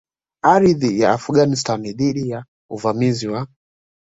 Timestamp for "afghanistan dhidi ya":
1.13-2.45